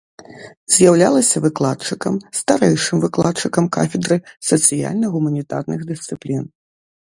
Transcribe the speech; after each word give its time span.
З'яўлялася 0.75 1.41
выкладчыкам, 1.45 2.17
старэйшым 2.39 2.97
выкладчыкам 3.05 3.69
кафедры 3.77 4.17
сацыяльна-гуманітарных 4.51 5.87
дысцыплін. 5.93 6.45